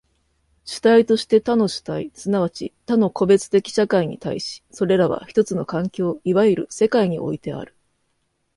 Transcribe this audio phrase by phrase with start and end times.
[0.65, 7.75] 主体として他の主体即ち他の個別的社会に対し、それらは一つの環境、いわゆる世界においてある。